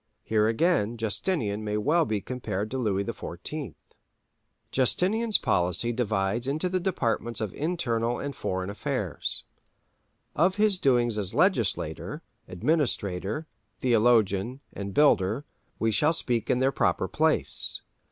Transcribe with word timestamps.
Here 0.23 0.47
again 0.47 0.97
Justinian 0.97 1.63
may 1.63 1.77
well 1.77 2.05
be 2.05 2.21
compared 2.21 2.71
to 2.71 2.79
Louis 2.79 3.03
XIV. 3.03 3.75
Justinian's 4.71 5.37
policy 5.37 5.91
divides 5.91 6.47
into 6.47 6.69
the 6.69 6.79
departments 6.79 7.39
of 7.39 7.53
internal 7.53 8.17
and 8.17 8.35
foreign 8.35 8.71
affairs. 8.71 9.43
Of 10.35 10.55
his 10.55 10.79
doings 10.79 11.19
as 11.19 11.35
legislator, 11.35 12.23
administrator, 12.47 13.45
theologian, 13.77 14.61
and 14.73 14.91
builder, 14.91 15.45
we 15.77 15.91
shall 15.91 16.13
speak 16.13 16.49
in 16.49 16.57
their 16.57 16.71
proper 16.71 17.07
place. 17.07 17.83